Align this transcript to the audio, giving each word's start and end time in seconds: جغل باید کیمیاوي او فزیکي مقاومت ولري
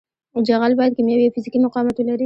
جغل 0.47 0.71
باید 0.79 0.95
کیمیاوي 0.97 1.25
او 1.27 1.33
فزیکي 1.35 1.59
مقاومت 1.65 1.95
ولري 1.97 2.19